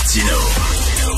Martino. 0.00 0.36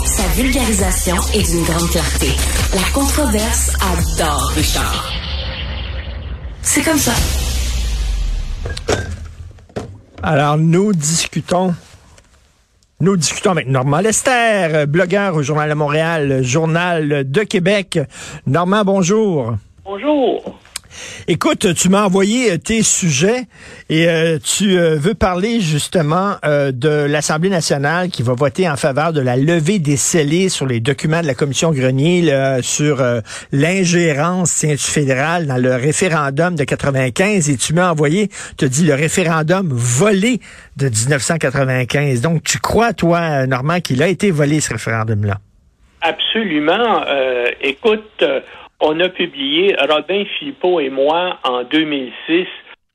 Sa 0.07 0.27
vulgarisation 0.43 1.15
est 1.35 1.49
d'une 1.53 1.63
grande 1.63 1.89
clarté. 1.91 2.27
La 2.75 2.91
controverse 2.93 3.71
adore 3.81 4.49
Richard. 4.57 5.13
C'est 6.63 6.83
comme 6.83 6.99
ça. 6.99 7.13
Alors, 10.23 10.59
nous 10.59 10.93
discutons. 10.93 11.75
Nous 12.99 13.17
discutons 13.17 13.53
avec 13.53 13.69
Normand 13.69 14.01
Lester, 14.01 14.87
blogueur 14.89 15.37
au 15.37 15.43
Journal 15.43 15.69
de 15.69 15.75
Montréal, 15.75 16.43
Journal 16.43 17.31
de 17.31 17.43
Québec. 17.45 18.01
Normand, 18.47 18.85
bonjour. 18.85 19.55
Bonjour. 19.85 20.59
Écoute, 21.29 21.75
tu 21.75 21.89
m'as 21.89 22.05
envoyé 22.05 22.53
euh, 22.53 22.59
tes 22.59 22.83
sujets 22.83 23.45
et 23.89 24.09
euh, 24.09 24.39
tu 24.39 24.79
euh, 24.79 24.97
veux 24.97 25.15
parler 25.15 25.61
justement 25.61 26.37
de 26.43 27.07
l'Assemblée 27.07 27.49
nationale 27.49 28.09
qui 28.09 28.23
va 28.23 28.35
voter 28.35 28.69
en 28.69 28.77
faveur 28.77 29.13
de 29.13 29.21
la 29.21 29.37
levée 29.37 29.79
des 29.79 29.97
scellés 29.97 30.49
sur 30.49 30.67
les 30.67 30.81
documents 30.81 31.21
de 31.21 31.27
la 31.27 31.35
Commission 31.35 31.71
Grenier 31.71 32.33
sur 32.63 33.03
l'ingérence 33.53 34.65
fédérale 34.77 35.47
dans 35.47 35.57
le 35.57 35.75
référendum 35.75 36.55
de 36.55 36.65
95 36.65 37.51
et 37.51 37.57
tu 37.57 37.75
m'as 37.75 37.91
envoyé, 37.91 38.29
te 38.57 38.65
dis 38.65 38.85
le 38.85 38.95
référendum 38.95 39.69
volé 39.71 40.41
de 40.77 40.89
1995. 40.89 42.21
Donc 42.21 42.43
tu 42.43 42.59
crois 42.59 42.93
toi, 42.93 43.47
Normand, 43.47 43.81
qu'il 43.81 44.03
a 44.03 44.09
été 44.09 44.31
volé 44.31 44.61
ce 44.61 44.73
référendum-là? 44.73 45.39
Absolument. 46.01 47.05
écoute, 47.61 48.25
on 48.83 48.99
a 49.01 49.09
publié, 49.09 49.75
Robin 49.89 50.25
Philippot 50.39 50.81
et 50.81 50.91
moi, 50.91 51.39
en 51.45 51.63
2006, 51.63 52.47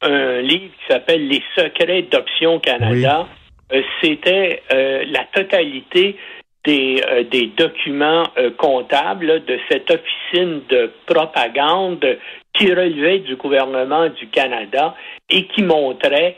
un 0.02 0.41
livre 0.41 0.66
qui 0.66 0.94
s'appelle 0.94 1.27
Les 1.27 1.41
secrets 1.55 2.04
d'Option 2.04 2.60
Canada. 2.60 3.26
Euh, 3.73 3.82
c'était 4.02 4.62
euh, 4.72 5.04
la 5.08 5.23
totalité 5.34 6.18
des, 6.66 7.02
euh, 7.10 7.23
des 7.23 7.48
documents 7.48 8.23
comptables 8.58 9.46
de 9.46 9.60
cette 9.70 9.90
officine 9.90 10.62
de 10.70 10.91
propagande 11.05 12.05
qui 12.54 12.70
relevait 12.74 13.20
du 13.20 13.35
gouvernement 13.35 14.10
du 14.10 14.27
Canada 14.27 14.96
et 15.29 15.46
qui 15.48 15.62
montrait, 15.62 16.35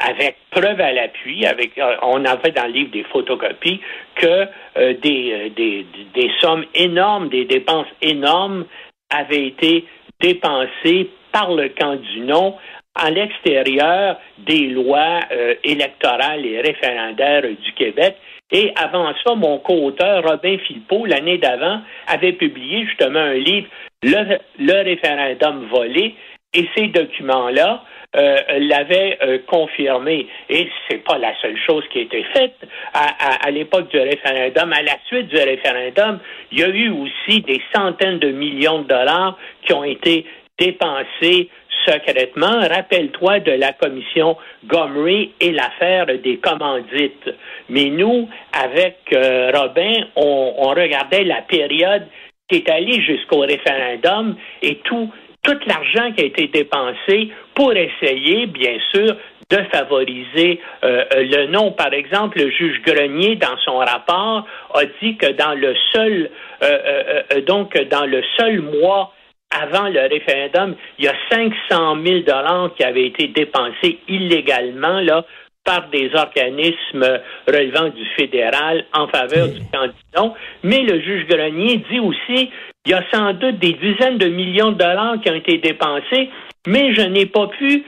avec 0.00 0.36
preuve 0.50 0.80
à 0.80 0.92
l'appui, 0.92 1.46
avec 1.46 1.80
on 2.02 2.24
avait 2.24 2.50
dans 2.50 2.66
le 2.66 2.72
livre 2.72 2.90
des 2.90 3.04
photocopies, 3.04 3.80
que 4.16 4.46
des, 4.74 5.52
des, 5.54 5.86
des 6.12 6.30
sommes 6.40 6.64
énormes, 6.74 7.28
des 7.28 7.44
dépenses 7.44 7.86
énormes 8.02 8.64
avait 9.10 9.46
été 9.46 9.84
dépensé 10.20 11.10
par 11.32 11.52
le 11.52 11.68
camp 11.70 11.96
du 11.96 12.20
non 12.20 12.56
à 12.94 13.10
l'extérieur 13.10 14.18
des 14.38 14.66
lois 14.66 15.20
euh, 15.30 15.54
électorales 15.64 16.44
et 16.44 16.60
référendaires 16.60 17.42
du 17.42 17.72
Québec. 17.72 18.16
Et 18.52 18.72
avant 18.76 19.12
ça, 19.24 19.34
mon 19.34 19.58
co-auteur, 19.58 20.24
Robin 20.24 20.58
Philpot, 20.66 21.06
l'année 21.06 21.38
d'avant, 21.38 21.80
avait 22.08 22.32
publié 22.32 22.84
justement 22.86 23.20
un 23.20 23.34
livre, 23.34 23.68
Le, 24.02 24.82
référendum 24.82 25.66
volé, 25.70 26.14
et 26.54 26.68
ces 26.76 26.88
documents-là 26.88 27.84
euh, 28.16 28.36
l'avaient 28.58 29.18
euh, 29.22 29.38
confirmé. 29.46 30.26
Et 30.48 30.68
c'est 30.88 31.04
pas 31.04 31.18
la 31.18 31.32
seule 31.40 31.56
chose 31.64 31.84
qui 31.92 32.00
a 32.00 32.02
été 32.02 32.24
faite 32.34 32.56
à, 32.92 33.46
à 33.46 33.50
l'époque 33.50 33.88
du 33.90 34.00
référendum. 34.00 34.72
À 34.72 34.82
la 34.82 34.96
suite 35.06 35.28
du 35.28 35.36
référendum, 35.36 36.18
il 36.50 36.58
y 36.58 36.64
a 36.64 36.68
eu 36.68 36.90
aussi 36.90 37.40
des 37.42 37.62
centaines 37.72 38.18
de 38.18 38.30
millions 38.32 38.80
de 38.80 38.88
dollars 38.88 39.38
qui 39.64 39.72
ont 39.72 39.84
été 39.84 40.26
dépensés 40.58 41.48
secrètement. 41.86 42.60
Rappelle-toi 42.68 43.40
de 43.40 43.52
la 43.52 43.72
commission 43.72 44.36
Gomery 44.66 45.32
et 45.40 45.52
l'affaire 45.52 46.06
des 46.06 46.38
commandites. 46.38 47.30
Mais 47.68 47.86
nous, 47.86 48.28
avec 48.52 48.96
euh, 49.12 49.52
Robin, 49.54 50.04
on, 50.16 50.54
on 50.58 50.68
regardait 50.70 51.24
la 51.24 51.42
période 51.42 52.06
qui 52.48 52.56
est 52.56 52.68
allée 52.68 53.00
jusqu'au 53.02 53.40
référendum 53.40 54.36
et 54.62 54.76
tout 54.78 55.10
tout 55.42 55.58
l'argent 55.66 56.12
qui 56.12 56.22
a 56.22 56.26
été 56.26 56.48
dépensé 56.48 57.30
pour 57.54 57.72
essayer, 57.72 58.46
bien 58.46 58.78
sûr, 58.92 59.16
de 59.50 59.58
favoriser 59.72 60.60
euh, 60.84 61.04
le 61.14 61.46
nom. 61.46 61.72
Par 61.72 61.92
exemple, 61.92 62.38
le 62.38 62.50
juge 62.50 62.80
Grenier, 62.82 63.36
dans 63.36 63.56
son 63.64 63.78
rapport, 63.78 64.46
a 64.74 64.84
dit 65.02 65.16
que 65.16 65.32
dans 65.32 65.54
le 65.54 65.74
seul, 65.92 66.30
euh, 66.62 67.22
euh, 67.32 67.40
donc 67.42 67.76
dans 67.90 68.06
le 68.06 68.22
seul 68.38 68.60
mois 68.60 69.12
avant 69.50 69.88
le 69.88 70.00
référendum, 70.08 70.76
il 70.98 71.06
y 71.06 71.08
a 71.08 71.14
500 71.28 71.96
000 72.04 72.20
dollars 72.20 72.70
qui 72.76 72.84
avaient 72.84 73.06
été 73.06 73.26
dépensés 73.26 73.98
illégalement 74.06 75.00
là 75.00 75.24
par 75.64 75.88
des 75.90 76.10
organismes 76.14 77.20
relevant 77.46 77.88
du 77.88 78.04
fédéral 78.16 78.84
en 78.92 79.08
faveur 79.08 79.48
du 79.48 79.60
candidat. 79.72 80.34
Mais 80.62 80.80
le 80.82 81.00
juge 81.00 81.26
Grenier 81.26 81.84
dit 81.90 82.00
aussi 82.00 82.50
il 82.86 82.92
y 82.92 82.94
a 82.94 83.04
sans 83.12 83.34
doute 83.34 83.58
des 83.58 83.74
dizaines 83.74 84.18
de 84.18 84.28
millions 84.28 84.72
de 84.72 84.78
dollars 84.78 85.20
qui 85.22 85.30
ont 85.30 85.34
été 85.34 85.58
dépensés, 85.58 86.30
mais 86.66 86.94
je 86.94 87.02
n'ai 87.02 87.26
pas 87.26 87.46
pu 87.48 87.84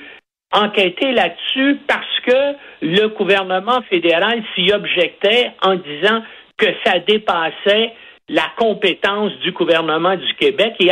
enquêter 0.53 1.13
là-dessus 1.13 1.79
parce 1.89 2.21
que 2.27 2.55
le 2.83 3.09
gouvernement 3.09 3.81
fédéral 3.89 4.43
s'y 4.55 4.71
objectait 4.73 5.53
en 5.63 5.77
disant 5.77 6.23
que 6.59 6.67
ça 6.85 6.99
dépassait 6.99 7.95
la 8.29 8.45
compétence 8.57 9.33
du 9.41 9.53
gouvernement 9.53 10.17
du 10.17 10.35
Québec. 10.35 10.75
Et 10.81 10.91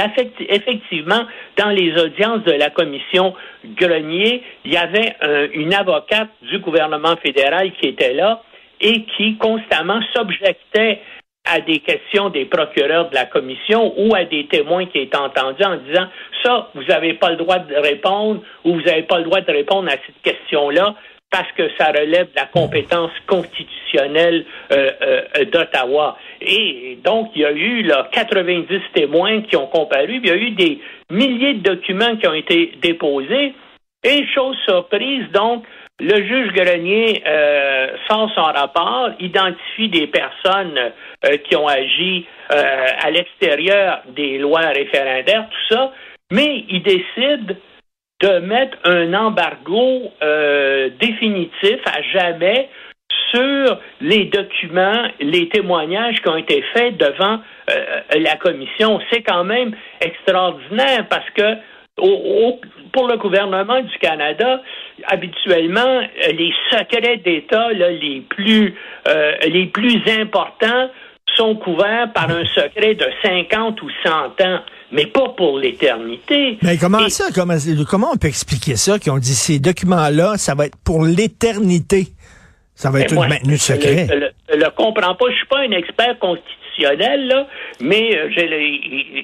effectivement, 0.48 1.24
dans 1.56 1.70
les 1.70 1.92
audiences 2.00 2.42
de 2.44 2.52
la 2.52 2.70
commission 2.70 3.34
Grenier, 3.64 4.42
il 4.64 4.72
y 4.72 4.76
avait 4.76 5.16
une 5.54 5.72
avocate 5.72 6.28
du 6.42 6.58
gouvernement 6.58 7.16
fédéral 7.16 7.72
qui 7.80 7.88
était 7.88 8.14
là 8.14 8.42
et 8.80 9.04
qui 9.16 9.36
constamment 9.36 10.00
s'objectait 10.14 11.00
à 11.44 11.60
des 11.60 11.78
questions 11.78 12.28
des 12.28 12.44
procureurs 12.44 13.08
de 13.08 13.14
la 13.14 13.24
commission 13.24 13.94
ou 13.96 14.14
à 14.14 14.24
des 14.24 14.46
témoins 14.46 14.86
qui 14.86 14.98
étaient 14.98 15.16
entendus 15.16 15.64
en 15.64 15.76
disant 15.76 16.06
ça, 16.42 16.70
vous 16.74 16.84
n'avez 16.84 17.14
pas 17.14 17.30
le 17.30 17.36
droit 17.36 17.58
de 17.58 17.74
répondre 17.74 18.42
ou 18.64 18.74
vous 18.74 18.82
n'avez 18.82 19.02
pas 19.02 19.18
le 19.18 19.24
droit 19.24 19.40
de 19.40 19.50
répondre 19.50 19.88
à 19.88 19.92
cette 19.92 20.20
question-là 20.22 20.94
parce 21.30 21.50
que 21.52 21.70
ça 21.78 21.86
relève 21.88 22.30
de 22.30 22.36
la 22.36 22.46
compétence 22.46 23.12
constitutionnelle 23.26 24.44
euh, 24.72 24.90
euh, 25.02 25.44
d'Ottawa. 25.44 26.18
Et 26.40 26.98
donc, 27.04 27.30
il 27.34 27.42
y 27.42 27.44
a 27.44 27.52
eu 27.52 27.82
là, 27.82 28.08
90 28.12 28.66
témoins 28.94 29.42
qui 29.42 29.56
ont 29.56 29.66
comparu, 29.66 30.20
il 30.22 30.26
y 30.26 30.30
a 30.30 30.36
eu 30.36 30.50
des 30.50 30.80
milliers 31.10 31.54
de 31.54 31.62
documents 31.62 32.16
qui 32.16 32.26
ont 32.26 32.34
été 32.34 32.72
déposés. 32.82 33.54
Et 34.02 34.26
chose 34.34 34.56
surprise, 34.64 35.30
donc, 35.32 35.64
le 36.00 36.16
juge 36.26 36.52
Grenier 36.54 37.22
euh, 37.26 37.88
sort 38.08 38.30
son 38.34 38.42
rapport, 38.42 39.10
identifie 39.20 39.90
des 39.90 40.06
personnes 40.06 40.92
euh, 41.26 41.36
qui 41.44 41.56
ont 41.56 41.68
agi 41.68 42.26
euh, 42.50 42.86
à 43.02 43.10
l'extérieur 43.10 44.02
des 44.16 44.38
lois 44.38 44.68
référendaires, 44.74 45.46
tout 45.50 45.74
ça, 45.74 45.92
mais 46.32 46.64
il 46.70 46.82
décide 46.82 47.56
de 48.20 48.38
mettre 48.40 48.76
un 48.84 49.14
embargo 49.14 50.12
définitif 51.00 51.78
à 51.86 52.02
jamais 52.02 52.68
sur 53.30 53.78
les 54.00 54.26
documents, 54.26 55.08
les 55.20 55.48
témoignages 55.48 56.20
qui 56.20 56.28
ont 56.28 56.36
été 56.36 56.62
faits 56.74 56.96
devant 56.98 57.40
la 58.14 58.36
commission. 58.36 59.00
C'est 59.10 59.22
quand 59.22 59.44
même 59.44 59.74
extraordinaire 60.00 61.06
parce 61.08 61.28
que 61.30 61.56
pour 62.92 63.08
le 63.08 63.16
gouvernement 63.16 63.80
du 63.80 63.98
Canada, 63.98 64.62
habituellement, 65.06 66.00
les 66.32 66.52
secrets 66.70 67.18
d'État 67.18 67.70
les 67.72 68.22
plus 68.28 68.74
euh, 69.08 69.32
les 69.46 69.66
plus 69.66 70.00
importants 70.20 70.90
sont 71.36 71.56
couverts 71.56 72.12
par 72.12 72.30
un 72.30 72.44
secret 72.46 72.94
de 72.94 73.06
50 73.22 73.80
ou 73.82 73.90
100 74.04 74.10
ans, 74.42 74.60
mais 74.92 75.06
pas 75.06 75.28
pour 75.36 75.58
l'éternité. 75.58 76.58
Mais 76.62 76.76
comment 76.76 77.08
ça? 77.08 77.26
Comment, 77.34 78.12
on 78.12 78.16
peut 78.16 78.28
expliquer 78.28 78.76
ça? 78.76 78.98
Qu'on 78.98 79.18
dit 79.18 79.34
ces 79.34 79.58
documents-là, 79.58 80.36
ça 80.36 80.54
va 80.54 80.66
être 80.66 80.76
pour 80.84 81.04
l'éternité? 81.04 82.08
Ça 82.74 82.90
va 82.90 83.00
être 83.00 83.14
maintenu 83.14 83.58
secret. 83.58 84.06
Je 84.08 84.14
ne 84.56 84.60
le, 84.64 84.70
comprends 84.70 85.14
pas. 85.14 85.26
Je 85.30 85.36
suis 85.36 85.46
pas 85.46 85.60
un 85.60 85.72
expert 85.72 86.18
constitutionnel, 86.18 87.28
là, 87.28 87.46
mais 87.80 88.16
euh, 88.16 88.28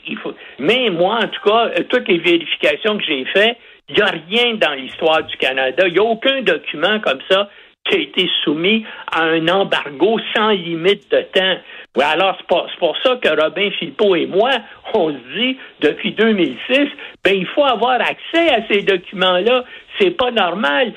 il, 0.07 0.19
faut. 0.23 0.35
Mais 0.59 0.91
moi, 0.91 1.21
en 1.23 1.29
tout 1.29 1.43
cas, 1.43 1.69
euh, 1.69 1.83
toutes 1.89 2.07
les 2.09 2.19
vérifications 2.19 2.99
que 2.99 3.05
j'ai 3.05 3.25
faites, 3.33 3.57
il 3.89 3.95
n'y 3.95 4.03
a 4.03 4.13
rien 4.29 4.55
dans 4.57 4.75
l'histoire 4.75 5.23
du 5.25 5.37
Canada. 5.37 5.85
Il 5.87 5.95
n'y 5.95 5.99
a 5.99 6.03
aucun 6.03 6.43
document 6.43 7.01
comme 7.01 7.21
ça 7.31 7.49
qui 7.89 7.97
a 7.97 8.01
été 8.01 8.29
soumis 8.43 8.85
à 9.13 9.23
un 9.23 9.49
embargo 9.49 10.19
sans 10.35 10.51
limite 10.51 11.11
de 11.11 11.23
temps. 11.33 11.57
alors, 12.03 12.37
c'est 12.39 12.79
pour, 12.79 12.97
ça 13.03 13.17
que 13.17 13.29
Robin 13.29 13.71
Philpot 13.79 14.17
et 14.17 14.27
moi, 14.27 14.51
on 14.95 15.11
se 15.11 15.39
dit, 15.39 15.57
depuis 15.81 16.13
2006, 16.13 16.89
ben, 17.25 17.35
il 17.35 17.47
faut 17.47 17.65
avoir 17.65 18.01
accès 18.01 18.49
à 18.51 18.67
ces 18.69 18.83
documents-là. 18.83 19.65
C'est 19.99 20.11
pas 20.11 20.31
normal. 20.31 20.93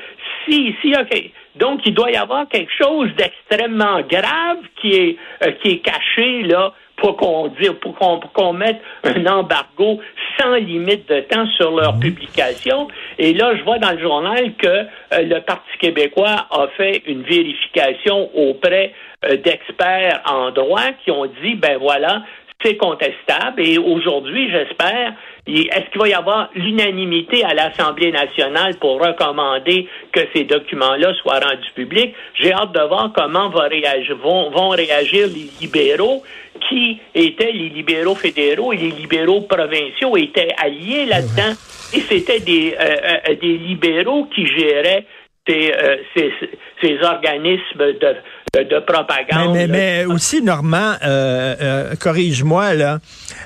Si, 0.45 0.75
si, 0.81 0.93
OK, 0.99 1.31
Donc, 1.55 1.81
il 1.85 1.93
doit 1.93 2.11
y 2.11 2.15
avoir 2.15 2.47
quelque 2.47 2.71
chose 2.81 3.09
d'extrêmement 3.15 4.01
grave 4.01 4.59
qui 4.81 4.93
est, 4.93 5.17
euh, 5.43 5.51
qui 5.61 5.71
est 5.71 5.79
caché, 5.79 6.43
là, 6.43 6.73
pour 6.99 7.17
qu'on 7.17 7.51
pour 7.81 8.31
qu'on 8.33 8.53
mette 8.53 8.79
un 9.03 9.25
embargo 9.25 9.99
sans 10.39 10.55
limite 10.55 11.09
de 11.09 11.21
temps 11.21 11.47
sur 11.57 11.71
leur 11.71 11.95
mhm. 11.95 11.99
publication. 12.01 12.87
Et 13.17 13.33
là, 13.33 13.55
je 13.55 13.63
vois 13.63 13.79
dans 13.79 13.91
le 13.91 13.99
journal 13.99 14.53
que 14.55 14.67
euh, 14.67 14.85
le 15.11 15.39
Parti 15.41 15.77
québécois 15.79 16.47
a 16.51 16.67
fait 16.77 17.03
une 17.07 17.23
vérification 17.23 18.29
auprès 18.35 18.93
euh, 19.25 19.37
d'experts 19.37 20.21
en 20.25 20.51
droit 20.51 20.91
qui 21.03 21.11
ont 21.11 21.25
dit, 21.25 21.55
ben 21.55 21.77
voilà, 21.77 22.23
c'est 22.63 22.77
contestable. 22.77 23.61
Et 23.61 23.77
aujourd'hui, 23.77 24.49
j'espère, 24.51 25.13
est-ce 25.47 25.89
qu'il 25.91 26.01
va 26.01 26.07
y 26.07 26.13
avoir 26.13 26.49
l'unanimité 26.53 27.43
à 27.43 27.53
l'Assemblée 27.53 28.11
nationale 28.11 28.75
pour 28.79 29.01
recommander 29.01 29.87
que 30.11 30.21
ces 30.33 30.43
documents-là 30.43 31.13
soient 31.15 31.39
rendus 31.39 31.71
publics? 31.75 32.13
J'ai 32.35 32.53
hâte 32.53 32.71
de 32.71 32.81
voir 32.81 33.11
comment 33.15 33.49
vont 33.49 33.67
réagir, 33.67 34.15
vont, 34.17 34.49
vont 34.51 34.69
réagir 34.69 35.27
les 35.27 35.49
libéraux 35.61 36.23
qui 36.67 36.99
étaient 37.15 37.51
les 37.51 37.69
libéraux 37.69 38.15
fédéraux 38.15 38.73
et 38.73 38.77
les 38.77 38.91
libéraux 38.91 39.41
provinciaux 39.41 40.17
étaient 40.17 40.53
alliés 40.57 41.05
là-dedans? 41.05 41.53
Et 41.93 42.01
c'était 42.01 42.39
des, 42.39 42.75
euh, 42.79 42.95
euh, 43.29 43.35
des 43.35 43.57
libéraux 43.57 44.25
qui 44.25 44.45
géraient 44.45 45.05
ces, 45.47 45.71
euh, 45.73 45.97
ces, 46.15 46.31
ces 46.81 46.99
organismes 47.01 47.93
de, 47.99 48.15
de, 48.53 48.79
propagande. 48.79 49.53
Mais, 49.53 49.67
mais, 49.67 50.05
aussi, 50.05 50.41
Normand, 50.41 50.93
euh, 51.03 51.55
euh, 51.61 51.95
corrige-moi 51.95 52.73
là, 52.73 52.99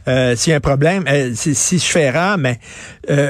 euh, 0.08 0.36
s'il 0.36 0.52
y 0.52 0.54
a 0.54 0.58
un 0.58 0.62
problème, 0.62 1.04
euh, 1.08 1.32
si, 1.34 1.80
je 1.80 1.86
fais 1.86 2.04
erreur, 2.04 2.38
mais 2.38 2.60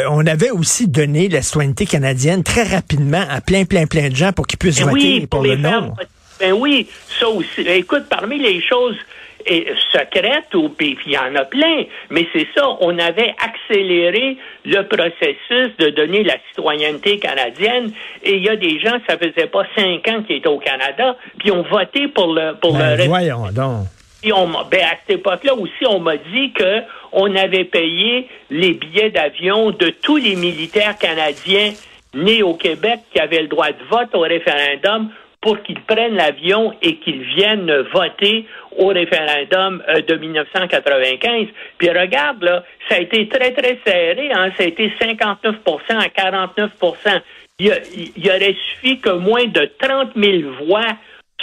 on 0.10 0.26
avait 0.26 0.52
aussi 0.52 0.88
donné 0.88 1.30
la 1.30 1.42
citoyenneté 1.42 1.86
canadienne 1.86 2.44
très 2.44 2.64
rapidement 2.64 3.24
à 3.30 3.42
plein, 3.42 3.66
plein, 3.66 3.86
plein 3.86 4.10
de 4.10 4.16
gens 4.16 4.32
pour 4.32 4.48
qu'ils 4.48 4.60
puissent 4.60 4.80
ben 4.80 4.90
voter 4.90 5.28
pour, 5.28 5.44
le 5.44 5.56
nom. 5.56 5.94
Ben 6.40 6.54
oui, 6.54 6.88
ça 7.20 7.28
aussi. 7.30 7.62
Écoute, 7.62 8.06
parmi 8.10 8.38
les 8.40 8.62
choses 8.62 8.96
et 9.46 9.68
secrète 9.92 10.54
ou 10.54 10.70
puis 10.70 10.98
il 11.06 11.14
y 11.14 11.18
en 11.18 11.36
a 11.36 11.46
plein, 11.46 11.84
mais 12.10 12.28
c'est 12.34 12.48
ça, 12.56 12.68
on 12.80 12.98
avait 13.00 13.34
accéléré 13.44 14.38
le 14.66 14.82
processus 14.84 15.76
de 15.78 15.90
donner 15.90 16.24
la 16.24 16.36
citoyenneté 16.50 17.20
canadienne 17.20 17.92
et 18.24 18.36
il 18.36 18.44
y 18.44 18.50
a 18.50 18.56
des 18.56 18.80
gens, 18.80 18.98
ça 19.08 19.18
faisait 19.18 19.48
pas 19.48 19.64
cinq 19.76 20.08
ans 20.08 20.24
qu'ils 20.24 20.38
étaient 20.38 20.48
au 20.48 20.60
Canada, 20.60 21.16
puis 21.40 21.52
ont 21.52 21.64
voté 21.64 22.08
pour 22.08 22.34
le 22.34 22.56
pour 22.60 22.74
ben, 22.74 22.98
le 22.98 23.04
voyons 23.06 23.52
donc. 23.52 23.88
on, 24.32 24.48
ben 24.48 24.82
à 24.82 24.96
cette 25.06 25.20
époque-là 25.20 25.54
aussi, 25.56 25.86
on 25.88 26.00
m'a 26.00 26.18
dit 26.18 26.52
que 26.54 26.82
on 27.12 27.36
avait 27.36 27.66
payé 27.66 28.28
les 28.50 28.74
billets 28.74 29.12
d'avion 29.12 29.72
de 29.72 29.90
tous 29.90 30.18
les 30.18 30.36
militaires 30.36 30.98
canadiens 30.98 31.74
nés 32.14 32.44
au 32.44 32.54
Québec 32.54 33.00
qui 33.12 33.20
avaient 33.20 33.42
le 33.42 33.48
droit 33.48 33.70
de 33.70 33.84
vote 33.90 34.14
au 34.14 34.22
référendum 34.22 35.10
pour 35.44 35.62
qu'ils 35.62 35.82
prennent 35.82 36.16
l'avion 36.16 36.74
et 36.82 36.96
qu'ils 36.96 37.22
viennent 37.22 37.72
voter 37.94 38.48
au 38.78 38.88
référendum 38.88 39.84
euh, 39.90 40.02
de 40.02 40.16
1995. 40.16 41.48
Puis 41.78 41.90
regarde, 41.90 42.42
là, 42.42 42.64
ça 42.90 42.96
a 42.96 43.00
été 43.00 43.28
très, 43.28 43.52
très 43.52 43.78
serré. 43.86 44.32
Hein? 44.32 44.52
Ça 44.58 44.64
a 44.64 44.68
été 44.68 44.92
59% 45.00 45.54
à 45.90 46.08
49% 46.08 47.22
il, 47.60 47.72
il, 48.16 48.30
aurait 48.30 48.56
suffi 48.70 49.00
que 49.00 49.12
moins 49.12 49.46
de 49.46 49.70
30 49.80 50.12
000 50.16 50.52
voix 50.66 50.88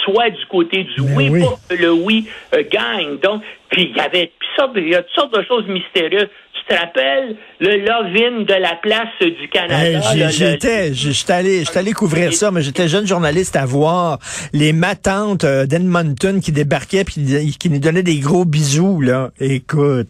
soient 0.03 0.29
du 0.29 0.45
côté 0.47 0.83
du 0.83 1.01
oui, 1.15 1.29
pour 1.39 1.59
que 1.69 1.75
le 1.75 1.91
oui 1.91 2.27
euh, 2.53 2.63
gagne. 2.69 3.17
Donc, 3.19 3.43
puis 3.69 3.83
il 3.89 3.95
y 3.95 3.99
avait 3.99 4.31
il 4.75 4.89
y 4.89 4.95
a 4.95 5.01
toutes 5.01 5.15
sortes 5.15 5.33
de 5.37 5.43
choses 5.43 5.65
mystérieuses 5.67 6.27
te 6.71 6.79
rappelles 6.79 7.35
le 7.59 7.77
love 7.77 8.45
de 8.45 8.53
la 8.53 8.75
place 8.75 9.19
du 9.19 9.47
Canada? 9.49 10.29
j'étais, 10.29 10.93
j'étais 10.93 11.33
allé, 11.33 11.63
allé 11.75 11.91
couvrir 11.93 12.33
ça, 12.33 12.51
mais 12.51 12.61
j'étais 12.61 12.87
jeune 12.87 13.05
journaliste 13.05 13.55
à 13.55 13.65
voir 13.65 14.19
les 14.53 14.73
matantes 14.73 15.43
euh, 15.43 15.65
d'Edmonton 15.65 16.39
qui 16.41 16.51
débarquaient 16.51 17.03
puis 17.03 17.55
qui 17.59 17.69
nous 17.69 17.79
donnaient 17.79 18.03
des 18.03 18.19
gros 18.19 18.45
bisous, 18.45 19.01
là. 19.01 19.31
Écoute. 19.39 20.09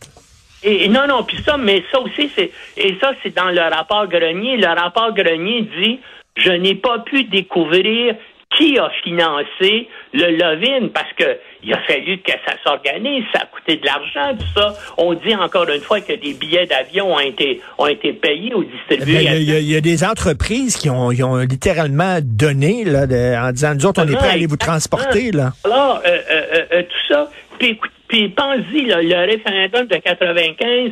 Et, 0.64 0.88
non, 0.90 1.08
non, 1.08 1.24
puis 1.24 1.38
ça, 1.44 1.58
mais 1.58 1.84
ça 1.92 2.00
aussi, 2.00 2.30
c'est, 2.36 2.52
et 2.78 2.96
ça, 3.02 3.14
c'est 3.24 3.36
dans 3.36 3.50
le 3.50 3.62
rapport 3.62 4.08
Grenier. 4.08 4.58
Le 4.58 4.68
rapport 4.68 5.14
Grenier 5.14 5.68
dit, 5.80 6.00
je 6.38 6.52
n'ai 6.52 6.76
pas 6.76 7.00
pu 7.00 7.24
découvrir 7.24 8.16
qui 8.58 8.78
a 8.78 8.92
financé 9.04 9.88
le 10.14 10.38
Lovin 10.38 10.90
parce 10.94 11.12
que 11.14 11.38
il 11.64 11.74
a 11.74 11.80
fallu 11.82 12.18
que 12.20 12.32
ça 12.46 12.56
s'organise, 12.64 13.24
ça 13.34 13.42
a 13.42 13.46
coûté 13.46 13.78
de 13.78 13.86
l'argent, 13.86 14.36
tout 14.38 14.60
ça. 14.60 14.74
On 14.98 15.14
dit 15.14 15.36
encore 15.36 15.70
une 15.70 15.82
fois 15.82 16.02
que 16.02 16.14
des 16.14 16.34
billets 16.34 16.66
d'avion 16.66 17.14
ont 17.14 17.20
été 17.20 17.62
ont 17.78 17.88
été 17.88 18.14
payés 18.14 18.54
ou 18.54 18.64
distribués. 18.64 19.26
Ben, 19.26 19.38
il 19.38 19.70
y, 19.70 19.76
a 19.76 19.82
des 19.82 20.04
entreprises 20.04 20.76
qui 20.76 20.90
ont, 20.90 21.10
ont 21.10 21.38
littéralement 21.38 22.20
donné 22.22 22.84
là, 22.84 23.06
en 23.48 23.52
disant 23.52 23.76
nous 23.76 23.86
autres 23.86 24.04
on 24.04 24.08
est 24.08 24.16
prêts 24.16 24.30
à 24.30 24.32
aller 24.34 24.48
vous 24.48 24.58
transporter 24.58 25.32
là. 25.32 25.52
Alors 25.64 26.02
euh, 26.06 26.18
euh, 26.32 26.66
euh, 26.74 26.84
tout 26.84 27.14
ça. 27.14 27.30
Puis, 27.60 27.80
puis 28.08 28.30
pense-y, 28.30 28.86
le 28.86 29.26
référendum 29.26 29.86
de 29.86 29.98
95, 29.98 30.92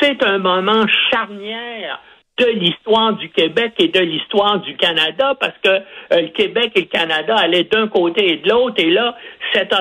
c'est 0.00 0.22
un 0.22 0.38
moment 0.38 0.86
charnière 1.10 2.00
de 2.38 2.46
l'histoire 2.46 3.16
du 3.16 3.28
Québec 3.30 3.74
et 3.78 3.88
de 3.88 4.00
l'histoire 4.00 4.60
du 4.60 4.74
Canada 4.76 5.34
parce 5.38 5.54
que 5.62 5.70
euh, 5.70 5.80
le 6.10 6.28
Québec 6.28 6.72
et 6.74 6.80
le 6.80 6.86
Canada 6.86 7.36
allaient 7.36 7.68
d'un 7.70 7.86
côté 7.86 8.32
et 8.32 8.36
de 8.38 8.48
l'autre 8.48 8.74
et 8.78 8.90
là 8.90 9.14
cet 9.52 9.72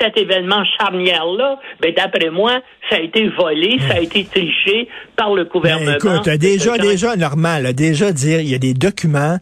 cet 0.00 0.18
événement 0.18 0.64
charnière 0.76 1.24
là 1.26 1.60
ben 1.80 1.94
d'après 1.94 2.30
moi 2.30 2.60
ça 2.90 2.96
a 2.96 2.98
été 2.98 3.28
volé 3.28 3.78
ça 3.86 3.94
a 3.94 4.00
été 4.00 4.24
triché 4.24 4.88
par 5.14 5.34
le 5.34 5.44
gouvernement. 5.44 5.94
écoute 5.94 6.28
déjà 6.30 6.76
déjà 6.78 7.14
normal 7.14 7.72
déjà 7.74 8.10
dire 8.10 8.40
il 8.40 8.48
y 8.48 8.56
a 8.56 8.58
des 8.58 8.74
documents 8.74 9.38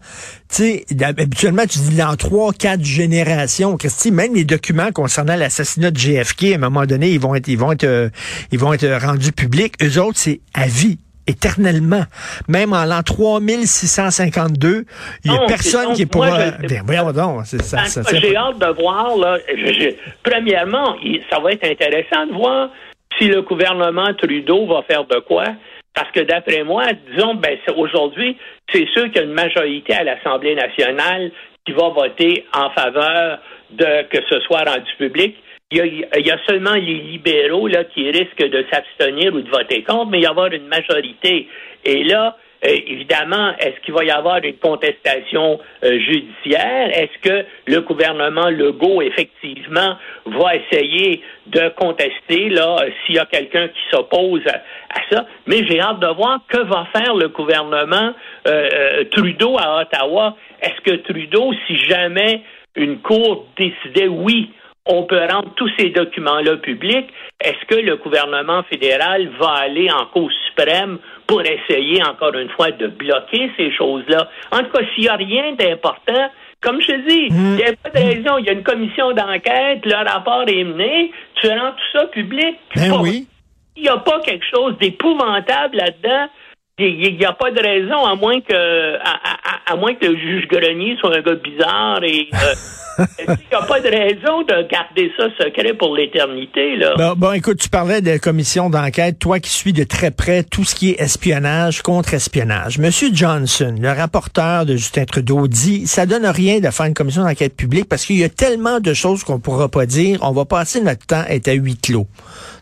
tu 0.50 0.56
sais 0.56 0.84
habituellement 1.02 1.64
tu 1.66 1.78
dis 1.78 1.96
dans 1.96 2.16
trois 2.16 2.52
quatre 2.52 2.84
générations 2.84 3.78
Christy 3.78 4.12
même 4.12 4.34
les 4.34 4.44
documents 4.44 4.92
concernant 4.92 5.36
l'assassinat 5.36 5.90
de 5.90 5.96
JFK 5.96 6.52
à 6.52 6.54
un 6.56 6.58
moment 6.58 6.84
donné 6.84 7.08
ils 7.08 7.20
vont 7.20 7.34
être 7.34 7.48
ils 7.48 7.58
vont 7.58 7.72
être 7.72 7.84
euh, 7.84 8.10
ils 8.52 8.58
vont 8.58 8.74
être 8.74 8.86
rendus 9.02 9.32
publics. 9.32 9.72
Eux 9.82 9.98
autres 10.02 10.18
c'est 10.18 10.40
à 10.52 10.66
vie 10.66 10.98
éternellement. 11.30 12.02
Même 12.48 12.72
en 12.72 12.84
l'an 12.84 13.02
3652, 13.02 14.84
il 15.24 15.30
n'y 15.30 15.36
a 15.36 15.46
personne 15.46 15.92
qui 15.94 16.02
est 16.02 16.06
pour... 16.06 16.22
Ben, 16.22 16.54
J'ai 18.20 18.36
hâte 18.36 18.58
de 18.58 18.82
voir, 18.82 19.16
là, 19.16 19.38
premièrement, 20.22 20.96
ça 21.30 21.40
va 21.40 21.52
être 21.52 21.64
intéressant 21.64 22.26
de 22.26 22.32
voir 22.32 22.70
si 23.18 23.28
le 23.28 23.42
gouvernement 23.42 24.12
Trudeau 24.14 24.66
va 24.66 24.82
faire 24.82 25.04
de 25.04 25.18
quoi. 25.20 25.44
Parce 25.94 26.10
que 26.12 26.20
d'après 26.20 26.62
moi, 26.62 26.84
disons, 27.10 27.34
ben, 27.34 27.58
aujourd'hui, 27.76 28.36
c'est 28.72 28.86
sûr 28.88 29.04
qu'il 29.06 29.16
y 29.16 29.18
a 29.18 29.22
une 29.22 29.32
majorité 29.32 29.94
à 29.94 30.04
l'Assemblée 30.04 30.54
nationale 30.54 31.32
qui 31.66 31.72
va 31.72 31.88
voter 31.88 32.46
en 32.54 32.70
faveur 32.70 33.38
de 33.70 34.08
que 34.08 34.18
ce 34.28 34.40
soit 34.40 34.62
rendu 34.64 34.90
public 34.98 35.36
il 35.70 36.06
y, 36.16 36.30
a, 36.30 36.38
seulement 36.48 36.74
les 36.74 36.94
libéraux 36.94 37.68
là, 37.68 37.84
qui 37.84 38.10
risquent 38.10 38.48
de 38.48 38.64
s'abstenir 38.72 39.32
ou 39.34 39.40
de 39.40 39.50
voter 39.50 39.82
contre, 39.84 40.10
mais 40.10 40.18
il 40.18 40.24
y 40.24 40.26
avoir 40.26 40.52
une 40.52 40.66
majorité. 40.66 41.48
Et 41.84 42.02
là, 42.02 42.36
euh, 42.64 42.76
évidemment, 42.88 43.54
est-ce 43.58 43.80
qu'il 43.80 43.94
va 43.94 44.04
y 44.04 44.10
avoir 44.10 44.38
une 44.42 44.56
contestation 44.56 45.60
euh, 45.82 45.98
judiciaire? 45.98 46.90
Est-ce 46.92 47.18
que 47.22 47.46
le 47.66 47.80
gouvernement 47.82 48.50
Legault, 48.50 49.00
effectivement, 49.00 49.96
va 50.26 50.56
essayer 50.56 51.22
de 51.46 51.70
contester 51.70 52.50
là 52.50 52.76
euh, 52.80 52.90
s'il 53.06 53.14
y 53.14 53.18
a 53.18 53.24
quelqu'un 53.26 53.68
qui 53.68 53.80
s'oppose 53.90 54.42
à, 54.48 55.00
ça? 55.10 55.26
Mais 55.46 55.64
j'ai 55.66 55.80
hâte 55.80 56.00
de 56.00 56.08
voir 56.08 56.40
que 56.48 56.58
va 56.58 56.86
faire 56.94 57.14
le 57.14 57.28
gouvernement 57.28 58.12
Trudeau 59.12 59.56
à 59.58 59.82
Ottawa. 59.82 60.36
Est-ce 60.60 60.80
que 60.82 60.96
Trudeau, 60.96 61.52
si 61.66 61.76
jamais 61.76 62.42
une 62.76 62.98
cour 62.98 63.46
décidait 63.56 64.08
oui, 64.08 64.50
on 64.86 65.04
peut 65.04 65.20
rendre 65.30 65.52
tous 65.56 65.70
ces 65.78 65.90
documents-là 65.90 66.56
publics. 66.56 67.08
Est-ce 67.40 67.64
que 67.66 67.80
le 67.80 67.96
gouvernement 67.96 68.62
fédéral 68.64 69.28
va 69.38 69.50
aller 69.50 69.90
en 69.90 70.06
Cour 70.06 70.30
suprême 70.46 70.98
pour 71.26 71.42
essayer, 71.42 72.02
encore 72.02 72.34
une 72.34 72.48
fois, 72.50 72.70
de 72.70 72.86
bloquer 72.86 73.50
ces 73.56 73.72
choses-là? 73.72 74.28
En 74.50 74.58
tout 74.58 74.70
cas, 74.70 74.82
s'il 74.94 75.04
n'y 75.04 75.08
a 75.08 75.16
rien 75.16 75.52
d'important, 75.52 76.30
comme 76.60 76.80
je 76.80 76.88
te 76.88 77.08
dis, 77.08 77.26
il 77.30 77.56
n'y 77.56 77.64
a 77.64 77.72
pas 77.74 77.90
de 77.90 78.04
raison. 78.04 78.38
Il 78.38 78.46
y 78.46 78.50
a 78.50 78.52
une 78.52 78.62
commission 78.62 79.12
d'enquête, 79.12 79.84
le 79.84 80.10
rapport 80.10 80.44
est 80.46 80.64
mené, 80.64 81.10
tu 81.40 81.48
rends 81.48 81.72
tout 81.72 81.98
ça 81.98 82.06
public. 82.06 82.58
Ben 82.76 83.00
oui. 83.00 83.26
Il 83.76 83.84
n'y 83.84 83.88
a 83.88 83.96
pas 83.96 84.20
quelque 84.20 84.44
chose 84.52 84.76
d'épouvantable 84.78 85.76
là-dedans. 85.76 86.28
Il 86.80 87.16
n'y 87.16 87.24
a 87.24 87.32
pas 87.32 87.50
de 87.50 87.60
raison, 87.60 88.04
à 88.04 88.14
moins 88.14 88.40
que 88.40 88.96
à, 88.96 89.76
moins 89.76 89.94
que 89.94 90.06
le 90.06 90.16
juge 90.16 90.48
Grenier 90.48 90.96
soit 90.98 91.16
un 91.16 91.20
gars 91.20 91.34
bizarre 91.34 92.02
et 92.02 92.28
euh, 92.32 92.54
Il 93.18 93.24
n'y 93.26 93.56
a 93.56 93.62
pas 93.62 93.80
de 93.80 93.88
raison 93.88 94.42
de 94.42 94.68
garder 94.68 95.10
ça 95.16 95.24
secret 95.38 95.74
pour 95.74 95.96
l'éternité. 95.96 96.76
Là? 96.76 97.14
Bon, 97.14 97.32
écoute, 97.32 97.58
tu 97.58 97.68
parlais 97.68 98.00
de 98.00 98.18
commission 98.18 98.70
d'enquête, 98.70 99.18
toi 99.18 99.40
qui 99.40 99.50
suis 99.50 99.72
de 99.72 99.84
très 99.84 100.10
près 100.10 100.42
tout 100.42 100.64
ce 100.64 100.74
qui 100.74 100.90
est 100.90 101.00
espionnage, 101.00 101.82
contre-espionnage. 101.82 102.78
Monsieur 102.78 103.10
Johnson, 103.12 103.74
le 103.80 103.90
rapporteur 103.90 104.66
de 104.66 104.76
Justin 104.76 105.04
Trudeau, 105.04 105.46
dit 105.48 105.86
ça 105.86 106.06
donne 106.06 106.26
rien 106.26 106.60
de 106.60 106.70
faire 106.70 106.86
une 106.86 106.94
commission 106.94 107.22
d'enquête 107.22 107.56
publique 107.56 107.88
parce 107.88 108.04
qu'il 108.04 108.18
y 108.18 108.24
a 108.24 108.28
tellement 108.28 108.80
de 108.80 108.92
choses 108.92 109.24
qu'on 109.24 109.34
ne 109.34 109.40
pourra 109.40 109.68
pas 109.68 109.86
dire. 109.86 110.18
On 110.22 110.32
va 110.32 110.44
passer 110.44 110.80
notre 110.80 111.06
temps 111.06 111.24
à 111.26 111.34
être 111.34 111.48
à 111.48 111.52
huis 111.52 111.76
clos. 111.76 112.06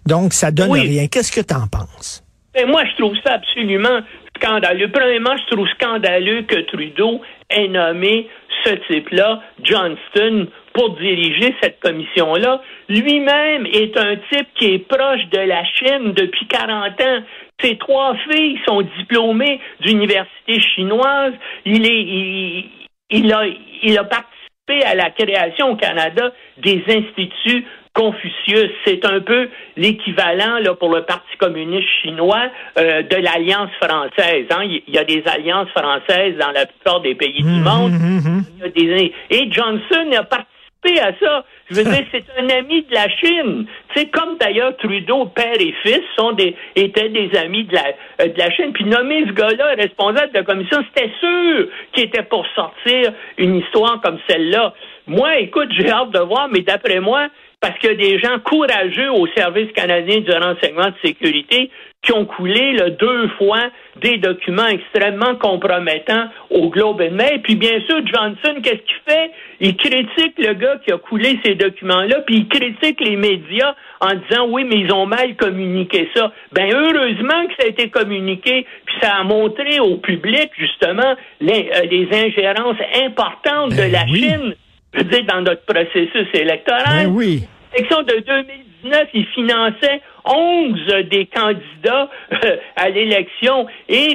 Donc, 0.07 0.33
ça 0.33 0.51
donne 0.51 0.73
rien. 0.73 1.07
Qu'est-ce 1.09 1.33
que 1.33 1.41
tu 1.41 1.55
en 1.55 1.67
penses? 1.67 2.23
Ben, 2.55 2.67
moi, 2.67 2.85
je 2.85 2.97
trouve 2.97 3.17
ça 3.25 3.35
absolument 3.35 4.01
scandaleux. 4.37 4.91
Premièrement, 4.91 5.37
je 5.37 5.55
trouve 5.55 5.69
scandaleux 5.71 6.43
que 6.43 6.61
Trudeau 6.61 7.21
ait 7.51 7.69
nommé 7.69 8.29
ce 8.65 8.71
type-là, 8.91 9.43
Johnston, 9.63 10.49
pour 10.73 10.91
diriger 10.97 11.55
cette 11.61 11.81
commission-là, 11.81 12.63
lui-même 12.89 13.67
est 13.67 13.97
un 13.97 14.17
type 14.31 14.49
qui 14.55 14.75
est 14.75 14.79
proche 14.79 15.27
de 15.31 15.39
la 15.39 15.65
Chine 15.65 16.13
depuis 16.13 16.47
40 16.47 17.01
ans. 17.01 17.23
Ses 17.63 17.77
trois 17.79 18.17
filles 18.31 18.59
sont 18.67 18.83
diplômées 18.99 19.61
d'université 19.81 20.61
chinoise. 20.61 21.33
Il 21.65 21.87
est, 21.87 22.65
il, 23.11 23.33
a, 23.33 23.45
il 23.83 23.99
a 23.99 24.05
participé 24.05 24.85
à 24.85 24.95
la 24.95 25.11
création 25.11 25.71
au 25.71 25.77
Canada 25.77 26.33
des 26.59 26.83
instituts 26.89 27.65
Confucius. 27.99 28.71
C'est 28.87 29.05
un 29.05 29.21
peu 29.21 29.49
l'équivalent 29.77 30.59
là 30.61 30.75
pour 30.75 30.95
le 30.95 31.03
Parti 31.03 31.37
communiste 31.39 31.89
chinois 32.01 32.45
euh, 32.79 33.03
de 33.03 33.17
l'alliance 33.17 33.71
française. 33.83 34.47
Hein. 34.51 34.63
Il 34.63 34.95
y 34.95 34.99
a 34.99 35.05
des 35.05 35.25
alliances 35.27 35.69
françaises 35.71 36.37
dans 36.39 36.53
la 36.53 36.67
plupart 36.67 37.01
des 37.01 37.17
pays 37.17 37.43
du 37.43 37.61
mmh, 37.61 37.63
monde. 37.63 37.93
Mmh, 37.93 38.43
mmh, 38.65 39.09
Et 39.31 39.51
Johnson 39.51 40.13
a 40.17 40.23
participé 40.23 41.01
à 41.01 41.13
ça. 41.21 41.45
Je 41.71 41.75
veux 41.75 41.85
dire, 41.93 42.05
c'est 42.13 42.25
un 42.39 42.49
ami 42.51 42.83
de 42.83 42.95
la 42.95 43.09
Chine. 43.09 43.67
C'est 43.97 44.11
comme 44.11 44.39
d'ailleurs 44.39 44.77
Trudeau, 44.77 45.27
père 45.27 45.61
et 45.61 45.75
fils, 45.83 46.03
sont 46.17 46.33
des, 46.33 46.55
étaient 46.77 47.09
des 47.09 47.37
amis 47.37 47.65
de 47.65 47.75
la, 47.75 47.85
euh, 48.21 48.29
de 48.29 48.39
la 48.39 48.51
Chine. 48.53 48.73
Puis 48.73 48.85
nommer 48.85 49.25
ce 49.27 49.33
gars-là 49.33 49.75
responsable 49.77 50.33
de 50.33 50.39
la 50.39 50.45
commission, 50.45 50.79
c'était 50.95 51.11
sûr 51.19 51.67
qu'il 51.93 52.05
était 52.05 52.23
pour 52.23 52.47
sortir 52.55 53.13
une 53.39 53.57
histoire 53.57 54.01
comme 54.03 54.19
celle-là. 54.29 54.73
Moi, 55.09 55.39
écoute, 55.39 55.71
j'ai 55.73 55.91
hâte 55.91 56.11
de 56.11 56.21
voir, 56.21 56.49
mais 56.53 56.61
d'après 56.61 57.01
moi, 57.01 57.29
parce 57.61 57.77
qu'il 57.79 57.91
y 57.91 57.93
a 57.93 57.97
des 57.97 58.19
gens 58.21 58.39
courageux 58.45 59.11
au 59.11 59.27
service 59.37 59.71
canadien 59.73 60.21
du 60.21 60.31
renseignement 60.31 60.87
de 60.87 60.95
sécurité 61.03 61.71
qui 62.03 62.13
ont 62.13 62.25
coulé 62.25 62.73
là, 62.75 62.91
deux 62.91 63.29
fois 63.39 63.71
des 64.01 64.19
documents 64.19 64.69
extrêmement 64.69 65.35
compromettants 65.35 66.29
au 66.51 66.69
Globe 66.71 67.01
and 67.01 67.15
Mail. 67.15 67.43
Puis 67.43 67.57
bien 67.57 67.81
sûr, 67.89 68.01
Johnson, 68.07 68.61
qu'est-ce 68.63 68.83
qu'il 68.83 69.03
fait? 69.09 69.31
Il 69.61 69.77
critique 69.77 70.35
le 70.39 70.55
gars 70.55 70.77
qui 70.85 70.93
a 70.93 70.99
coulé 70.99 71.41
ces 71.45 71.57
documents-là, 71.57 72.21
puis 72.25 72.37
il 72.37 72.49
critique 72.49 73.01
les 73.01 73.17
médias 73.17 73.75
en 74.01 74.15
disant 74.15 74.47
oui, 74.49 74.65
mais 74.65 74.79
ils 74.79 74.93
ont 74.93 75.07
mal 75.07 75.35
communiqué 75.35 76.09
ça. 76.15 76.33
Ben 76.53 76.73
heureusement 76.73 77.47
que 77.49 77.55
ça 77.59 77.67
a 77.67 77.67
été 77.67 77.91
communiqué, 77.91 78.65
puis 78.87 78.97
ça 79.03 79.17
a 79.17 79.25
montré 79.25 79.81
au 79.81 79.97
public 79.97 80.51
justement 80.57 81.17
les, 81.41 81.69
euh, 81.75 82.27
ingérences 82.27 82.79
importantes 83.05 83.71
de 83.71 83.77
ben 83.77 83.93
la 83.93 84.07
Chine 84.07 84.55
dans 84.95 85.43
notre 85.43 85.65
processus 85.65 86.29
électoral. 86.35 87.07
Ben 87.07 87.13
oui. 87.13 87.45
L'élection 87.73 88.03
de 88.03 88.25
2019, 88.27 89.09
il 89.15 89.27
finançait 89.27 90.01
11 90.25 91.09
des 91.11 91.27
candidats 91.27 92.09
euh, 92.33 92.57
à 92.77 92.89
l'élection 92.89 93.67
et 93.89 94.15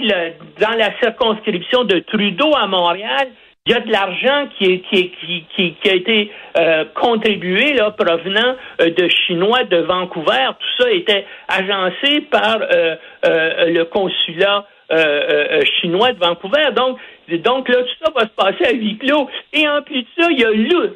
dans 0.60 0.78
la 0.78 0.98
circonscription 1.00 1.84
de 1.84 2.00
Trudeau 2.00 2.52
à 2.56 2.68
Montréal, 2.68 3.30
il 3.66 3.72
y 3.72 3.76
a 3.76 3.80
de 3.80 3.92
l'argent 3.92 4.48
qui, 4.58 4.82
qui, 4.82 5.12
qui, 5.56 5.76
qui, 5.82 5.90
a 5.90 5.94
été 5.94 6.32
euh, 6.58 6.84
contribué 6.96 7.74
là, 7.74 7.92
provenant 7.92 8.56
euh, 8.82 8.90
de 8.90 9.08
Chinois 9.08 9.64
de 9.64 9.78
Vancouver. 9.78 10.50
Tout 10.60 10.84
ça 10.84 10.92
était 10.92 11.26
agencé 11.48 12.22
par 12.30 12.60
le 13.24 13.84
consulat 13.84 14.66
chinois 15.80 16.12
de 16.12 16.20
Vancouver. 16.20 16.72
Donc, 16.76 17.00
donc 17.30 17.70
là, 17.70 17.84
tout 17.84 18.06
ça 18.06 18.12
va 18.16 18.22
se 18.22 18.34
passer 18.36 18.66
à 18.66 18.74
huis 18.74 18.98
clos. 18.98 19.30
Et 19.54 19.68
en 19.68 19.82
plus 19.82 20.02
de 20.02 20.08
ça, 20.18 20.30
il 20.30 20.40
y 20.40 20.46
a 20.46 20.52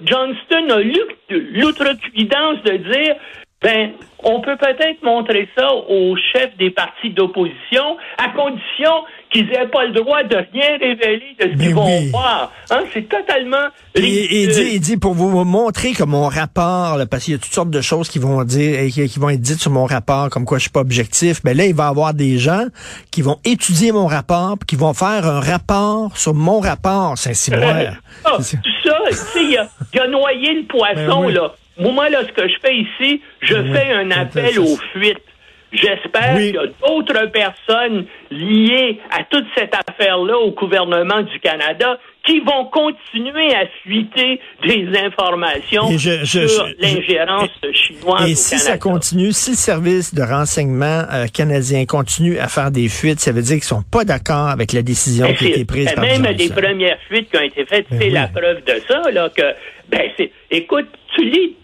Johnston 0.06 0.70
a 0.70 0.82
l'outrecuidance 1.30 2.62
de 2.64 2.78
dire 2.78 3.16
ben, 3.64 3.92
on 4.24 4.40
peut 4.42 4.56
peut-être 4.56 5.02
montrer 5.02 5.50
ça 5.58 5.74
aux 5.74 6.16
chefs 6.16 6.56
des 6.58 6.70
partis 6.70 7.10
d'opposition, 7.10 7.98
à 8.20 8.30
condition 8.30 8.92
qu'ils 9.32 9.48
n'aient 9.48 9.68
pas 9.68 9.86
le 9.86 9.94
droit 9.94 10.24
de 10.24 10.36
rien 10.36 10.78
révéler 10.80 11.36
de 11.40 11.52
ce 11.52 11.58
qu'ils 11.58 11.74
vont 11.74 12.02
voir. 12.12 12.52
Hein, 12.70 12.84
c'est 12.94 13.10
totalement 13.10 13.68
et, 13.96 14.44
il, 14.44 14.50
dit, 14.50 14.70
il 14.74 14.80
dit, 14.80 14.98
pour 14.98 15.16
vous 15.16 15.44
montrer 15.44 15.94
que 15.94 16.04
mon 16.04 16.28
rapport, 16.28 17.00
parce 17.10 17.24
qu'il 17.24 17.34
y 17.34 17.36
a 17.36 17.40
toutes 17.40 17.54
sortes 17.54 17.72
de 17.72 17.82
choses 17.82 18.10
qui 18.10 18.20
vont 18.20 18.44
dire 18.44 18.80
et 18.80 18.90
qui, 18.92 19.20
vont 19.20 19.30
être 19.30 19.42
dites 19.42 19.60
sur 19.60 19.72
mon 19.72 19.86
rapport, 19.86 20.30
comme 20.30 20.46
quoi 20.46 20.60
je 20.60 20.64
suis 20.64 20.72
pas 20.72 20.82
objectif, 20.82 21.42
ben 21.44 21.58
là, 21.58 21.66
il 21.66 21.74
va 21.74 21.86
y 21.86 21.90
avoir 21.90 22.14
des 22.14 22.38
gens 22.38 22.66
qui 23.10 23.24
vont 23.24 23.40
étudier 23.44 23.92
mon 23.92 24.06
rapport, 24.06 24.58
qui 24.68 24.76
vont 24.76 24.94
faire 24.94 25.26
un 25.26 25.40
rapport 25.40 26.16
sur 26.16 26.36
mon 26.36 26.60
rapport, 26.60 27.18
Saint-Cyboire. 27.18 27.96
Ah, 28.26 28.38
tout 28.38 28.44
ça, 28.84 28.98
tu 29.10 29.16
sais, 29.16 29.44
il 29.44 29.58
a, 29.58 30.04
a, 30.04 30.08
noyé 30.08 30.54
le 30.54 30.64
poisson, 30.66 31.28
ben 31.28 31.34
là. 31.34 31.54
Moi, 31.80 32.10
là, 32.10 32.24
ce 32.28 32.32
que 32.32 32.48
je 32.48 32.56
fais 32.62 32.76
ici, 32.76 33.22
je 33.42 33.56
fais 33.74 33.92
un 33.92 34.12
appel 34.12 34.60
aux 34.60 34.78
fuites. 34.94 35.22
J'espère 35.72 36.36
qu'il 36.38 36.56
y 36.56 36.58
a 36.58 36.68
d'autres 36.88 37.30
personnes 37.32 38.06
liées 38.32 39.00
à 39.12 39.24
toute 39.26 39.46
cette 39.56 39.74
affaire-là 39.74 40.38
au 40.38 40.52
gouvernement 40.52 41.22
du 41.24 41.40
Canada 41.40 42.00
qui 42.26 42.40
vont 42.40 42.66
continuer 42.66 43.54
à 43.54 43.68
fuiter 43.84 44.40
des 44.66 44.88
informations 44.98 45.88
sur 46.26 46.68
l'ingérence 46.80 47.50
chinoise. 47.74 48.30
Et 48.30 48.36
si 48.36 48.60
ça 48.60 48.78
continue, 48.78 49.32
si 49.32 49.52
le 49.52 49.56
service 49.56 50.14
de 50.14 50.22
renseignement 50.22 51.04
euh, 51.12 51.28
canadien 51.28 51.86
continue 51.86 52.38
à 52.38 52.48
faire 52.48 52.72
des 52.72 52.90
fuites, 52.90 53.20
ça 53.20 53.32
veut 53.32 53.42
dire 53.42 53.56
qu'ils 53.56 53.64
sont 53.64 53.84
pas 53.84 54.04
d'accord 54.04 54.50
avec 54.50 54.74
la 54.74 54.82
décision 54.82 55.34
qui 55.34 55.46
a 55.46 55.50
été 55.50 55.66
prise 55.66 55.92
par 55.94 56.04
Même 56.04 56.24
les 56.24 56.50
premières 56.50 57.00
fuites 57.10 57.30
qui 57.30 57.38
ont 57.38 57.44
été 57.44 57.66
faites, 57.66 57.88
ben 57.90 58.00
c'est 58.00 58.10
la 58.10 58.28
preuve 58.28 58.64
de 58.66 58.82
ça, 58.88 59.10
là, 59.12 59.30
que, 59.30 59.54
ben, 59.90 60.10
écoute, 60.52 60.88
tu 61.16 61.24
lis 61.24 61.56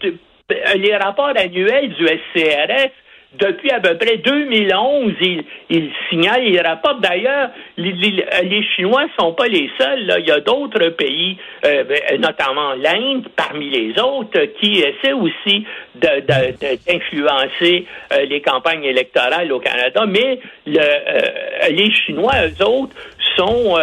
les 0.76 0.96
rapports 0.96 1.32
annuels 1.36 1.94
du 1.94 2.06
SCRS, 2.06 2.90
depuis 3.38 3.70
à 3.70 3.80
peu 3.80 3.96
près 3.96 4.18
2011, 4.18 5.12
il, 5.20 5.44
il 5.70 5.90
signale, 6.08 6.44
il 6.44 6.60
rapporte 6.60 7.00
d'ailleurs, 7.00 7.50
les, 7.76 7.92
les, 7.92 8.24
les, 8.42 8.62
Chinois 8.74 9.06
sont 9.18 9.32
pas 9.32 9.46
les 9.46 9.70
seuls. 9.78 10.06
Là. 10.06 10.18
Il 10.18 10.26
y 10.26 10.30
a 10.30 10.40
d'autres 10.40 10.88
pays, 10.90 11.36
euh, 11.64 11.84
ben, 11.84 12.20
notamment 12.20 12.74
l'Inde, 12.74 13.28
parmi 13.36 13.70
les 13.70 14.00
autres, 14.00 14.38
qui 14.60 14.80
essaient 14.80 15.12
aussi 15.12 15.66
d'influencer 15.94 17.86
de, 18.10 18.16
euh, 18.16 18.24
les 18.26 18.40
campagnes 18.40 18.84
électorales 18.84 19.52
au 19.52 19.60
Canada. 19.60 20.04
Mais 20.06 20.38
le, 20.66 20.78
euh, 20.78 21.68
les 21.70 21.92
Chinois, 21.92 22.34
eux 22.46 22.64
autres, 22.64 22.94
sont 23.36 23.76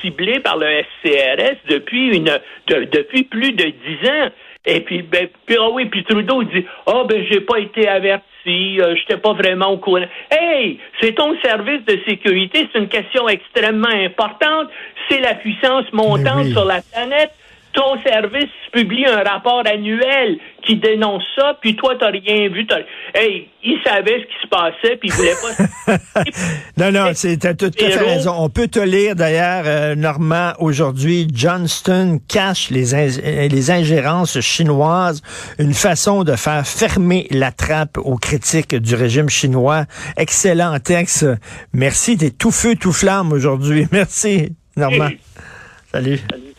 ciblés 0.00 0.40
par 0.40 0.56
le 0.56 0.66
SCRS 0.66 1.56
depuis 1.68 2.16
une 2.16 2.38
depuis 2.68 3.24
plus 3.24 3.52
de 3.52 3.64
dix 3.64 4.08
ans. 4.08 4.30
Et 4.66 4.80
puis, 4.80 5.02
ben, 5.02 5.28
puis, 5.46 5.56
ah 5.60 5.68
oui, 5.70 5.86
puis 5.86 6.04
Trudeau 6.04 6.42
dit, 6.42 6.64
ah 6.86 6.92
oh, 6.96 7.04
ben, 7.06 7.22
j'ai 7.30 7.40
pas 7.40 7.58
été 7.58 7.86
averti, 7.86 8.80
euh, 8.80 8.94
j'étais 8.96 9.18
pas 9.18 9.34
vraiment 9.34 9.72
au 9.72 9.78
courant. 9.78 10.06
Hey, 10.30 10.78
c'est 11.00 11.14
ton 11.14 11.38
service 11.42 11.84
de 11.84 11.98
sécurité, 12.08 12.68
c'est 12.72 12.78
une 12.78 12.88
question 12.88 13.28
extrêmement 13.28 13.88
importante. 13.88 14.68
C'est 15.08 15.20
la 15.20 15.34
puissance 15.34 15.84
montante 15.92 16.46
sur 16.46 16.64
la 16.64 16.80
planète 16.80 17.32
ton 17.74 18.00
service 18.02 18.50
publie 18.72 19.04
un 19.04 19.22
rapport 19.22 19.62
annuel 19.66 20.38
qui 20.64 20.76
dénonce 20.76 21.24
ça, 21.36 21.58
puis 21.60 21.76
toi, 21.76 21.94
t'as 21.98 22.10
rien 22.10 22.48
vu. 22.48 22.66
Hey, 23.14 23.48
il 23.62 23.78
savait 23.84 24.20
ce 24.20 24.26
qui 24.26 24.42
se 24.42 24.48
passait, 24.48 24.96
puis 24.96 25.08
il 25.08 25.12
voulait 25.12 25.34
pas... 25.86 25.96
non, 26.78 26.92
non, 26.92 27.12
t'as 27.12 27.54
tout 27.54 27.66
à 27.66 27.90
fait 27.90 27.96
raison. 27.98 28.32
On 28.38 28.48
peut 28.48 28.68
te 28.68 28.78
lire, 28.78 29.16
d'ailleurs, 29.16 29.64
euh, 29.66 29.94
Normand, 29.94 30.52
aujourd'hui, 30.58 31.26
Johnston 31.32 32.20
cache 32.28 32.70
les, 32.70 32.94
euh, 32.94 33.48
les 33.48 33.70
ingérences 33.70 34.40
chinoises, 34.40 35.22
une 35.58 35.74
façon 35.74 36.24
de 36.24 36.36
faire 36.36 36.66
fermer 36.66 37.26
la 37.30 37.50
trappe 37.52 37.98
aux 37.98 38.16
critiques 38.16 38.74
du 38.74 38.94
régime 38.94 39.28
chinois. 39.28 39.84
Excellent 40.16 40.78
texte. 40.78 41.26
Merci, 41.72 42.16
t'es 42.16 42.30
tout 42.30 42.52
feu, 42.52 42.76
tout 42.76 42.92
flamme 42.92 43.32
aujourd'hui. 43.32 43.86
Merci, 43.92 44.54
Normand. 44.76 45.10
Salut. 45.92 46.20
Salut. 46.30 46.53